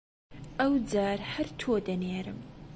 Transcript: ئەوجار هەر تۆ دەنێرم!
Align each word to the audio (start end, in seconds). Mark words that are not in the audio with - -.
ئەوجار 0.59 1.19
هەر 1.31 1.47
تۆ 1.59 1.73
دەنێرم! 1.87 2.39